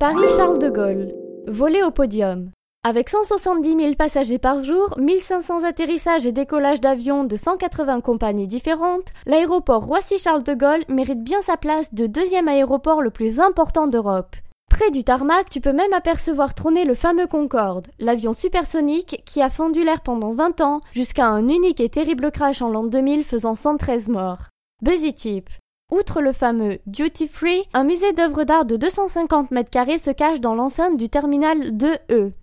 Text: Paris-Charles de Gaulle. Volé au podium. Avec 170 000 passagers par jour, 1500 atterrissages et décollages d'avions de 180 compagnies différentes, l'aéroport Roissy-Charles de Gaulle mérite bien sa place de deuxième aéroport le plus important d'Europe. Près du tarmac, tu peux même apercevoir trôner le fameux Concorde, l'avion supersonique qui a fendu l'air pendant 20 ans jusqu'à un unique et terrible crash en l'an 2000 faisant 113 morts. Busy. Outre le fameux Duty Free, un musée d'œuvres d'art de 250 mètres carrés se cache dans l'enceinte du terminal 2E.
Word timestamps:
Paris-Charles 0.00 0.58
de 0.58 0.70
Gaulle. 0.70 1.12
Volé 1.46 1.82
au 1.82 1.90
podium. 1.90 2.52
Avec 2.84 3.10
170 3.10 3.76
000 3.76 3.94
passagers 3.96 4.38
par 4.38 4.62
jour, 4.62 4.98
1500 4.98 5.62
atterrissages 5.64 6.24
et 6.24 6.32
décollages 6.32 6.80
d'avions 6.80 7.24
de 7.24 7.36
180 7.36 8.00
compagnies 8.00 8.46
différentes, 8.46 9.12
l'aéroport 9.26 9.84
Roissy-Charles 9.84 10.42
de 10.42 10.54
Gaulle 10.54 10.84
mérite 10.88 11.22
bien 11.22 11.42
sa 11.42 11.58
place 11.58 11.92
de 11.92 12.06
deuxième 12.06 12.48
aéroport 12.48 13.02
le 13.02 13.10
plus 13.10 13.40
important 13.40 13.88
d'Europe. 13.88 14.36
Près 14.70 14.90
du 14.90 15.04
tarmac, 15.04 15.50
tu 15.50 15.60
peux 15.60 15.74
même 15.74 15.92
apercevoir 15.92 16.54
trôner 16.54 16.86
le 16.86 16.94
fameux 16.94 17.26
Concorde, 17.26 17.88
l'avion 17.98 18.32
supersonique 18.32 19.22
qui 19.26 19.42
a 19.42 19.50
fendu 19.50 19.84
l'air 19.84 20.00
pendant 20.00 20.30
20 20.30 20.62
ans 20.62 20.80
jusqu'à 20.92 21.26
un 21.26 21.46
unique 21.46 21.80
et 21.80 21.90
terrible 21.90 22.30
crash 22.30 22.62
en 22.62 22.70
l'an 22.70 22.84
2000 22.84 23.22
faisant 23.22 23.54
113 23.54 24.08
morts. 24.08 24.48
Busy. 24.80 25.44
Outre 25.90 26.22
le 26.22 26.32
fameux 26.32 26.78
Duty 26.86 27.26
Free, 27.26 27.64
un 27.74 27.82
musée 27.82 28.12
d'œuvres 28.12 28.44
d'art 28.44 28.64
de 28.64 28.76
250 28.76 29.50
mètres 29.50 29.70
carrés 29.70 29.98
se 29.98 30.10
cache 30.10 30.40
dans 30.40 30.54
l'enceinte 30.54 30.96
du 30.96 31.08
terminal 31.08 31.58
2E. 31.76 32.32